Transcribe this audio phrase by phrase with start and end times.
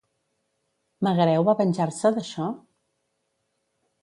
[1.07, 2.49] Megareu va venjar-se d'això?